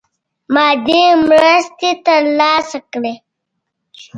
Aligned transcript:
مادي 0.53 1.03
مرستي 1.27 1.91
تر 2.05 2.19
لاسه 2.39 2.79
کړي. 2.91 3.13